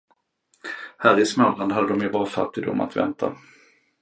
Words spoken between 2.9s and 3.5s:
vänta.